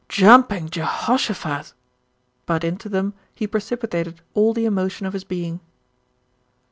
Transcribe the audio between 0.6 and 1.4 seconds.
Je hosh o